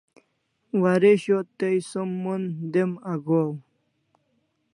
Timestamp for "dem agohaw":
2.73-3.51